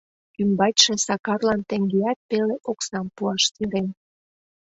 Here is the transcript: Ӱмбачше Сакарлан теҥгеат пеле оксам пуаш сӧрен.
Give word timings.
Ӱмбачше 0.41 0.93
Сакарлан 1.05 1.61
теҥгеат 1.69 2.19
пеле 2.29 2.55
оксам 2.71 3.07
пуаш 3.15 3.41
сӧрен. 3.53 3.87